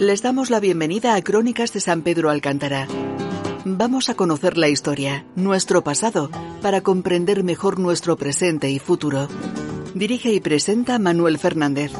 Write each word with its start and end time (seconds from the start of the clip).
Les 0.00 0.22
damos 0.22 0.48
la 0.48 0.60
bienvenida 0.60 1.14
a 1.14 1.20
Crónicas 1.20 1.74
de 1.74 1.80
San 1.80 2.00
Pedro 2.00 2.30
Alcántara. 2.30 2.88
Vamos 3.66 4.08
a 4.08 4.14
conocer 4.14 4.56
la 4.56 4.70
historia, 4.70 5.26
nuestro 5.36 5.84
pasado, 5.84 6.30
para 6.62 6.80
comprender 6.80 7.44
mejor 7.44 7.78
nuestro 7.78 8.16
presente 8.16 8.70
y 8.70 8.78
futuro. 8.78 9.28
Dirige 9.94 10.32
y 10.32 10.40
presenta 10.40 10.98
Manuel 10.98 11.36
Fernández. 11.36 11.92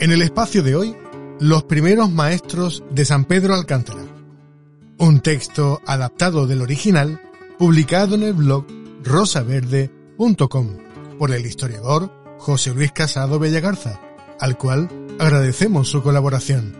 En 0.00 0.10
el 0.10 0.22
espacio 0.22 0.64
de 0.64 0.74
hoy, 0.74 0.96
los 1.38 1.62
primeros 1.62 2.10
maestros 2.10 2.82
de 2.90 3.04
San 3.04 3.24
Pedro 3.24 3.54
Alcántara. 3.54 4.02
Un 4.98 5.20
texto 5.20 5.80
adaptado 5.86 6.48
del 6.48 6.62
original, 6.62 7.20
publicado 7.60 8.16
en 8.16 8.24
el 8.24 8.32
blog 8.32 8.66
rosaverde.com 9.04 10.78
por 11.16 11.30
el 11.30 11.46
historiador 11.46 12.12
José 12.40 12.74
Luis 12.74 12.90
Casado 12.90 13.38
Bellagarza, 13.38 14.00
al 14.40 14.58
cual 14.58 14.88
agradecemos 15.18 15.88
su 15.88 16.02
colaboración. 16.02 16.74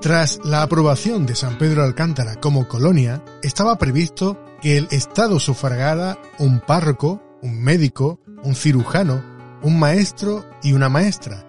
Tras 0.00 0.38
la 0.44 0.62
aprobación 0.62 1.26
de 1.26 1.34
San 1.34 1.58
Pedro 1.58 1.82
Alcántara 1.82 2.36
como 2.36 2.68
colonia, 2.68 3.22
estaba 3.42 3.78
previsto 3.78 4.38
que 4.62 4.78
el 4.78 4.88
Estado 4.90 5.40
sufragara 5.40 6.18
un 6.38 6.60
párroco, 6.60 7.20
un 7.42 7.60
médico, 7.60 8.20
un 8.42 8.54
cirujano, 8.54 9.22
un 9.62 9.78
maestro 9.78 10.44
y 10.62 10.72
una 10.72 10.88
maestra. 10.88 11.44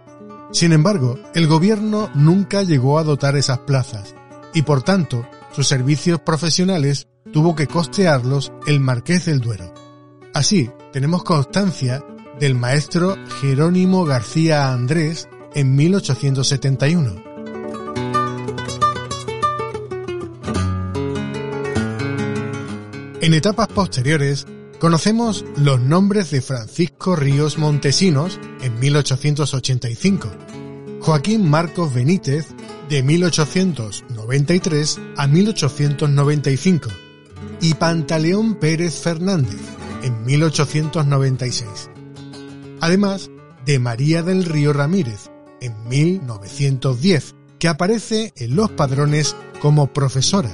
Sin 0.52 0.74
embargo, 0.74 1.20
el 1.36 1.48
gobierno 1.48 2.10
nunca 2.16 2.64
llegó 2.64 2.98
a 2.98 3.04
dotar 3.04 3.38
esas 3.38 3.60
plazas 3.60 4.16
y 4.54 4.64
por 4.64 4.82
tanto 4.82 5.26
sus 5.52 5.68
servicios 5.68 6.20
profesionales 6.22 7.08
tuvo 7.32 7.56
que 7.56 7.68
costearlos 7.68 8.52
el 8.66 8.80
Marqués 8.80 9.26
del 9.26 9.42
Duero. 9.42 9.89
Así, 10.40 10.72
tenemos 10.94 11.26
constancia 11.26 12.02
del 12.40 12.56
maestro 12.56 13.18
Jerónimo 13.42 14.06
García 14.06 14.72
Andrés 14.72 15.28
en 15.54 15.76
1871. 15.76 17.22
En 23.20 23.34
etapas 23.34 23.68
posteriores, 23.68 24.48
conocemos 24.80 25.44
los 25.58 25.82
nombres 25.82 26.32
de 26.32 26.42
Francisco 26.42 27.18
Ríos 27.18 27.58
Montesinos 27.58 28.40
en 28.62 28.80
1885, 28.80 30.32
Joaquín 31.02 31.50
Marcos 31.50 31.94
Benítez 31.94 32.48
de 32.88 33.04
1893 33.04 35.02
a 35.18 35.28
1895 35.28 36.90
y 37.60 37.74
Pantaleón 37.74 38.56
Pérez 38.56 39.02
Fernández 39.02 39.79
en 40.04 40.24
1896. 40.26 41.90
Además 42.82 43.30
de 43.66 43.80
María 43.80 44.24
del 44.24 44.46
Río 44.46 44.74
Ramírez 44.74 45.30
en 45.62 45.88
1910, 45.88 47.36
que 47.60 47.68
aparece 47.68 48.34
en 48.38 48.56
los 48.56 48.72
padrones 48.72 49.36
como 49.62 49.92
profesora. 49.92 50.52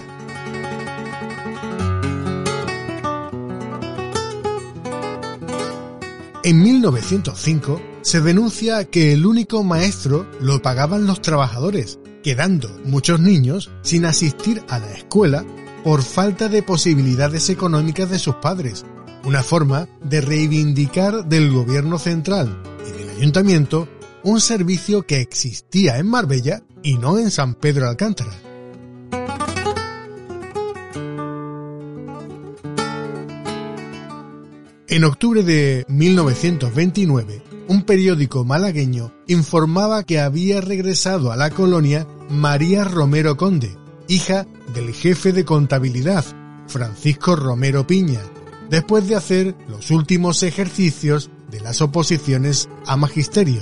En 6.44 6.62
1905 6.62 7.82
se 8.02 8.22
denuncia 8.22 8.86
que 8.86 9.14
el 9.14 9.26
único 9.26 9.64
maestro 9.64 10.28
lo 10.40 10.62
pagaban 10.62 11.08
los 11.08 11.22
trabajadores, 11.22 11.98
quedando 12.24 12.70
muchos 12.86 13.20
niños 13.20 13.72
sin 13.82 14.06
asistir 14.06 14.64
a 14.70 14.78
la 14.78 14.92
escuela 14.92 15.44
por 15.84 16.04
falta 16.04 16.48
de 16.48 16.62
posibilidades 16.62 17.50
económicas 17.50 18.12
de 18.12 18.20
sus 18.20 18.36
padres, 18.36 18.86
una 19.26 19.42
forma 19.42 19.90
de 20.04 20.22
reivindicar 20.22 21.26
del 21.26 21.52
gobierno 21.52 21.98
central 21.98 22.62
y 22.88 22.92
del 22.92 23.10
ayuntamiento 23.10 23.88
un 24.24 24.40
servicio 24.40 25.06
que 25.06 25.20
existía 25.20 25.98
en 25.98 26.08
Marbella 26.08 26.62
y 26.84 26.98
no 26.98 27.18
en 27.18 27.32
San 27.32 27.56
Pedro 27.56 27.90
Alcántara. 27.90 28.32
En 34.88 35.04
octubre 35.04 35.44
de 35.44 35.86
1929, 35.90 37.42
un 37.68 37.84
periódico 37.84 38.46
malagueño 38.46 39.12
informaba 39.28 40.04
que 40.04 40.20
había 40.20 40.62
regresado 40.62 41.32
a 41.32 41.36
la 41.36 41.50
colonia 41.50 42.08
María 42.30 42.84
Romero 42.84 43.36
Conde, 43.36 43.76
hija 44.08 44.46
del 44.74 44.94
jefe 44.94 45.34
de 45.34 45.44
contabilidad, 45.44 46.24
Francisco 46.68 47.36
Romero 47.36 47.86
Piña, 47.86 48.22
después 48.70 49.08
de 49.08 49.16
hacer 49.16 49.56
los 49.68 49.92
últimos 49.92 50.44
ejercicios 50.44 51.30
de 51.50 51.60
las 51.62 51.82
oposiciones 51.82 52.70
a 52.86 52.98
magisterio. 52.98 53.62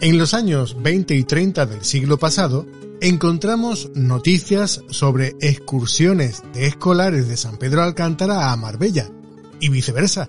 En 0.00 0.18
los 0.18 0.34
años 0.34 0.76
20 0.80 1.14
y 1.14 1.24
30 1.24 1.66
del 1.66 1.84
siglo 1.84 2.18
pasado, 2.18 2.66
encontramos 3.00 3.90
noticias 3.94 4.82
sobre 4.88 5.34
excursiones 5.40 6.42
de 6.54 6.66
escolares 6.66 7.28
de 7.28 7.36
San 7.36 7.56
Pedro 7.56 7.82
Alcántara 7.82 8.52
a 8.52 8.56
Marbella 8.56 9.10
y 9.58 9.68
viceversa. 9.68 10.28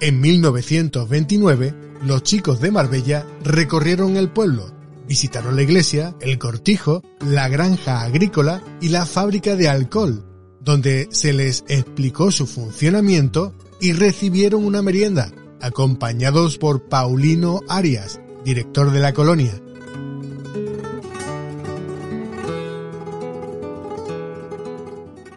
En 0.00 0.20
1929, 0.20 1.74
los 2.04 2.22
chicos 2.22 2.60
de 2.60 2.70
Marbella 2.70 3.24
recorrieron 3.44 4.16
el 4.16 4.28
pueblo, 4.28 4.72
visitaron 5.06 5.56
la 5.56 5.62
iglesia, 5.62 6.14
el 6.20 6.38
cortijo, 6.38 7.02
la 7.20 7.48
granja 7.48 8.02
agrícola 8.02 8.62
y 8.80 8.88
la 8.88 9.06
fábrica 9.06 9.56
de 9.56 9.68
alcohol, 9.68 10.24
donde 10.60 11.08
se 11.10 11.32
les 11.32 11.64
explicó 11.68 12.30
su 12.30 12.46
funcionamiento 12.46 13.54
y 13.80 13.92
recibieron 13.92 14.64
una 14.64 14.82
merienda, 14.82 15.32
acompañados 15.60 16.58
por 16.58 16.88
Paulino 16.88 17.60
Arias, 17.68 18.20
director 18.44 18.90
de 18.90 19.00
la 19.00 19.12
colonia. 19.12 19.60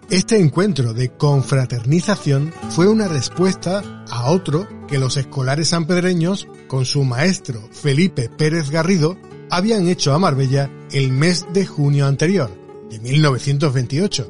Este 0.10 0.40
encuentro 0.40 0.96
de 0.96 1.10
confraternización 1.10 2.52
fue 2.72 2.88
una 2.88 3.08
respuesta 3.08 4.04
a 4.10 4.32
otro 4.32 4.68
que 4.88 4.98
los 4.98 5.18
escolares 5.18 5.70
sanpedreños, 5.70 6.48
con 6.68 6.86
su 6.86 7.04
maestro 7.04 7.62
Felipe 7.72 8.28
Pérez 8.28 8.72
Garrido, 8.72 9.18
habían 9.50 9.88
hecho 9.88 10.14
a 10.14 10.20
Marbella 10.20 10.70
el 10.92 11.12
mes 11.12 11.46
de 11.54 11.66
junio 11.66 12.06
anterior, 12.08 12.52
de 12.90 13.00
1928, 13.00 14.30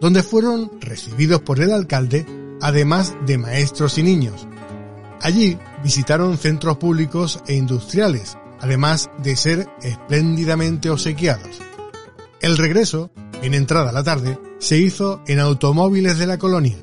donde 0.00 0.22
fueron 0.22 0.70
recibidos 0.80 1.40
por 1.40 1.60
el 1.60 1.72
alcalde, 1.72 2.26
además 2.60 3.14
de 3.26 3.38
maestros 3.38 3.98
y 3.98 4.02
niños. 4.02 4.46
Allí 5.20 5.58
visitaron 5.82 6.38
centros 6.38 6.78
públicos 6.78 7.42
e 7.46 7.54
industriales, 7.54 8.36
además 8.60 9.10
de 9.22 9.36
ser 9.36 9.68
espléndidamente 9.82 10.90
obsequiados. 10.90 11.60
El 12.40 12.56
regreso, 12.56 13.10
en 13.42 13.54
entrada 13.54 13.92
la 13.92 14.02
tarde, 14.02 14.38
se 14.58 14.78
hizo 14.78 15.22
en 15.26 15.40
automóviles 15.40 16.18
de 16.18 16.26
la 16.26 16.38
colonia. 16.38 16.78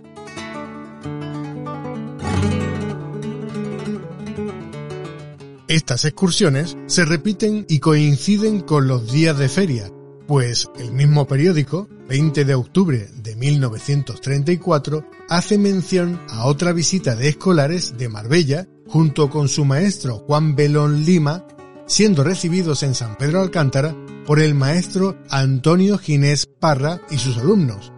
Estas 5.67 6.05
excursiones 6.05 6.77
se 6.85 7.03
repiten 7.03 7.65
y 7.67 7.79
coinciden 7.79 8.61
con 8.61 8.87
los 8.87 9.11
días 9.11 9.37
de 9.37 9.49
feria, 9.49 9.91
pues 10.25 10.69
el 10.79 10.93
mismo 10.93 11.27
periódico, 11.27 11.89
20 12.07 12.45
de 12.45 12.55
octubre 12.55 13.09
de 13.21 13.35
1934, 13.35 15.03
hace 15.27 15.57
mención 15.57 16.21
a 16.29 16.45
otra 16.45 16.71
visita 16.71 17.17
de 17.17 17.27
escolares 17.27 17.97
de 17.97 18.07
Marbella 18.07 18.65
junto 18.87 19.29
con 19.29 19.49
su 19.49 19.65
maestro 19.65 20.19
Juan 20.19 20.55
Belón 20.55 21.03
Lima, 21.03 21.45
siendo 21.85 22.23
recibidos 22.23 22.81
en 22.83 22.95
San 22.95 23.17
Pedro 23.17 23.41
Alcántara 23.41 23.93
por 24.25 24.39
el 24.39 24.55
maestro 24.55 25.17
Antonio 25.29 25.97
Ginés 25.97 26.45
Parra 26.45 27.01
y 27.09 27.17
sus 27.17 27.37
alumnos. 27.39 27.91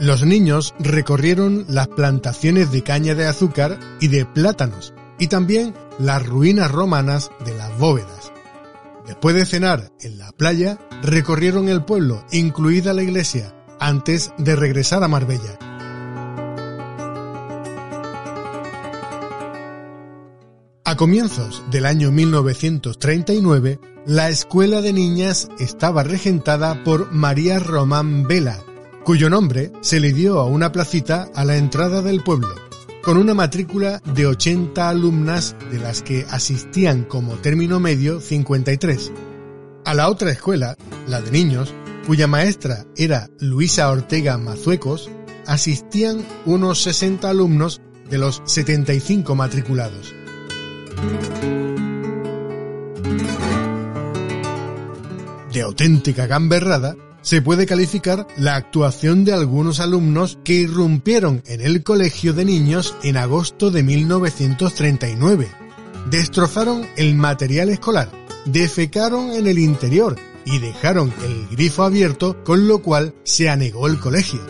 Los 0.00 0.24
niños 0.24 0.74
recorrieron 0.80 1.64
las 1.68 1.86
plantaciones 1.86 2.72
de 2.72 2.82
caña 2.82 3.14
de 3.14 3.26
azúcar 3.26 3.78
y 4.00 4.08
de 4.08 4.26
plátanos 4.26 4.94
y 5.18 5.28
también 5.28 5.74
las 5.98 6.26
ruinas 6.26 6.70
romanas 6.70 7.30
de 7.44 7.54
las 7.54 7.76
bóvedas. 7.78 8.32
Después 9.06 9.34
de 9.34 9.46
cenar 9.46 9.90
en 10.00 10.18
la 10.18 10.32
playa, 10.32 10.78
recorrieron 11.02 11.68
el 11.68 11.84
pueblo, 11.84 12.24
incluida 12.30 12.92
la 12.92 13.02
iglesia, 13.02 13.54
antes 13.80 14.32
de 14.38 14.54
regresar 14.54 15.02
a 15.02 15.08
Marbella. 15.08 15.58
A 20.84 20.96
comienzos 20.96 21.62
del 21.70 21.84
año 21.84 22.10
1939, 22.10 23.78
la 24.06 24.30
escuela 24.30 24.80
de 24.80 24.94
niñas 24.94 25.48
estaba 25.58 26.02
regentada 26.02 26.82
por 26.82 27.12
María 27.12 27.58
Román 27.58 28.26
Vela, 28.26 28.58
cuyo 29.04 29.28
nombre 29.28 29.70
se 29.82 30.00
le 30.00 30.12
dio 30.14 30.40
a 30.40 30.46
una 30.46 30.72
placita 30.72 31.28
a 31.34 31.44
la 31.44 31.56
entrada 31.56 32.00
del 32.00 32.22
pueblo, 32.22 32.48
con 33.02 33.16
una 33.16 33.34
matrícula 33.34 34.00
de 34.14 34.26
80 34.26 34.88
alumnas 34.88 35.56
de 35.70 35.78
las 35.78 36.02
que 36.02 36.26
asistían 36.30 37.04
como 37.04 37.34
término 37.36 37.80
medio 37.80 38.20
53. 38.20 39.12
A 39.84 39.94
la 39.94 40.08
otra 40.08 40.30
escuela, 40.30 40.76
la 41.06 41.20
de 41.20 41.30
niños, 41.30 41.72
cuya 42.06 42.26
maestra 42.26 42.84
era 42.96 43.28
Luisa 43.40 43.90
Ortega 43.90 44.36
Mazuecos, 44.38 45.10
asistían 45.46 46.24
unos 46.44 46.82
60 46.82 47.28
alumnos 47.28 47.80
de 48.10 48.18
los 48.18 48.42
75 48.44 49.34
matriculados. 49.34 50.14
De 55.52 55.62
auténtica 55.62 56.26
gamberrada, 56.26 56.96
se 57.28 57.42
puede 57.42 57.66
calificar 57.66 58.26
la 58.38 58.56
actuación 58.56 59.26
de 59.26 59.34
algunos 59.34 59.80
alumnos 59.80 60.38
que 60.44 60.54
irrumpieron 60.54 61.42
en 61.44 61.60
el 61.60 61.82
colegio 61.82 62.32
de 62.32 62.46
niños 62.46 62.96
en 63.02 63.18
agosto 63.18 63.70
de 63.70 63.82
1939. 63.82 65.46
Destrozaron 66.08 66.86
el 66.96 67.16
material 67.16 67.68
escolar, 67.68 68.10
defecaron 68.46 69.32
en 69.32 69.46
el 69.46 69.58
interior 69.58 70.16
y 70.46 70.58
dejaron 70.58 71.12
el 71.22 71.48
grifo 71.48 71.82
abierto, 71.82 72.42
con 72.44 72.66
lo 72.66 72.78
cual 72.78 73.14
se 73.24 73.50
anegó 73.50 73.88
el 73.88 74.00
colegio. 74.00 74.40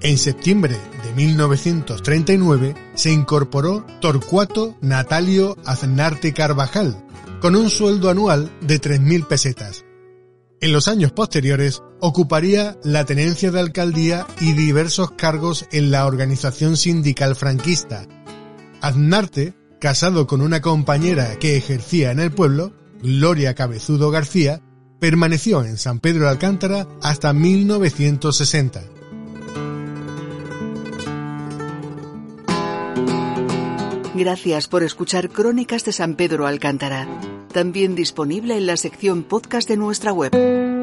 En 0.00 0.18
septiembre 0.18 0.76
1939 1.14 2.74
se 2.94 3.12
incorporó 3.12 3.84
Torcuato 4.00 4.76
Natalio 4.80 5.56
Aznarte 5.64 6.32
Carvajal, 6.32 7.03
con 7.44 7.56
un 7.56 7.68
sueldo 7.68 8.08
anual 8.08 8.50
de 8.62 8.80
3.000 8.80 9.26
pesetas. 9.26 9.84
En 10.62 10.72
los 10.72 10.88
años 10.88 11.12
posteriores 11.12 11.82
ocuparía 12.00 12.78
la 12.82 13.04
tenencia 13.04 13.50
de 13.50 13.60
alcaldía 13.60 14.26
y 14.40 14.54
diversos 14.54 15.10
cargos 15.10 15.66
en 15.70 15.90
la 15.90 16.06
organización 16.06 16.78
sindical 16.78 17.36
franquista. 17.36 18.06
Aznarte, 18.80 19.52
casado 19.78 20.26
con 20.26 20.40
una 20.40 20.62
compañera 20.62 21.38
que 21.38 21.58
ejercía 21.58 22.12
en 22.12 22.20
el 22.20 22.30
pueblo, 22.32 22.72
Gloria 23.02 23.54
Cabezudo 23.54 24.10
García, 24.10 24.62
permaneció 24.98 25.64
en 25.64 25.76
San 25.76 26.00
Pedro 26.00 26.24
de 26.24 26.30
Alcántara 26.30 26.88
hasta 27.02 27.34
1960. 27.34 28.84
Gracias 34.14 34.68
por 34.68 34.84
escuchar 34.84 35.28
Crónicas 35.28 35.84
de 35.84 35.90
San 35.90 36.14
Pedro 36.14 36.46
Alcántara, 36.46 37.08
también 37.52 37.96
disponible 37.96 38.56
en 38.56 38.66
la 38.66 38.76
sección 38.76 39.24
podcast 39.24 39.68
de 39.68 39.76
nuestra 39.76 40.12
web. 40.12 40.73